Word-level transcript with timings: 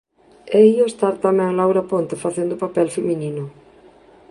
E 0.57 0.59
ía 0.73 0.85
estar 0.91 1.15
tamén 1.25 1.57
Laura 1.59 1.83
Ponte 1.91 2.21
facendo 2.23 2.51
o 2.55 2.61
papel 2.63 2.87
feminino. 2.97 3.43